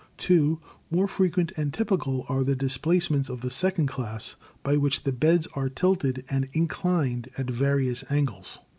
[0.17, 0.59] (2)
[0.89, 5.47] More frequent and typical are the displacements of the second class, by which the beds
[5.53, 8.57] are tilted and inclined at various angles.